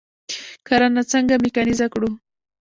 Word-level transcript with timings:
کرنه 0.67 1.01
څنګه 1.11 1.33
میکانیزه 1.43 1.87
کړو؟ 1.93 2.09